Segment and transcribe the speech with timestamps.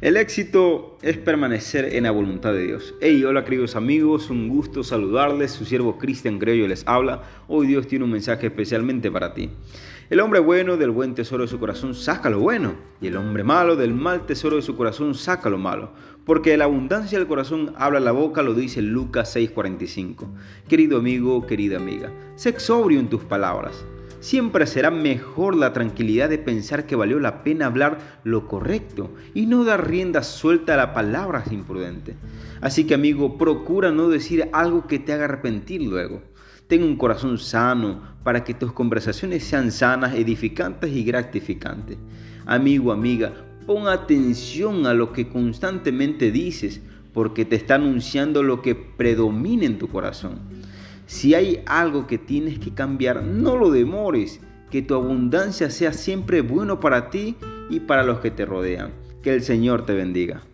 [0.00, 2.94] El éxito es permanecer en la voluntad de Dios.
[3.02, 5.50] Hey, hola queridos amigos, un gusto saludarles.
[5.50, 7.24] Su siervo Cristian Creyo les habla.
[7.48, 9.50] Hoy Dios tiene un mensaje especialmente para ti.
[10.08, 13.44] El hombre bueno del buen tesoro de su corazón saca lo bueno, y el hombre
[13.44, 15.92] malo del mal tesoro de su corazón saca lo malo.
[16.24, 20.28] Porque la abundancia del corazón habla la boca, lo dice Lucas 6:45.
[20.66, 23.84] Querido amigo, querida amiga, sé sobrio en tus palabras
[24.20, 29.46] siempre será mejor la tranquilidad de pensar que valió la pena hablar lo correcto y
[29.46, 32.16] no dar rienda suelta a las palabras imprudentes.
[32.60, 36.22] Así que amigo, procura no decir algo que te haga arrepentir luego.
[36.68, 41.98] Ten un corazón sano para que tus conversaciones sean sanas, edificantes y gratificantes.
[42.46, 43.32] Amigo, amiga,
[43.66, 46.80] pon atención a lo que constantemente dices
[47.12, 50.40] porque te está anunciando lo que predomina en tu corazón.
[51.10, 54.40] Si hay algo que tienes que cambiar, no lo demores.
[54.70, 57.34] Que tu abundancia sea siempre bueno para ti
[57.68, 58.92] y para los que te rodean.
[59.20, 60.44] Que el Señor te bendiga.